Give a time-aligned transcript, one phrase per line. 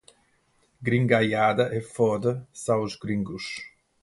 [0.81, 3.43] Gringaiada é foda, são os gringos